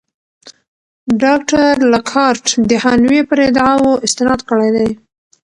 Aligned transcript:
ډاکټر 1.23 1.73
لاکهارټ 1.93 2.45
د 2.69 2.71
هانوې 2.83 3.21
پر 3.29 3.37
ادعاوو 3.49 4.01
استناد 4.05 4.39
کړی 4.49 4.69
دی. 4.75 4.89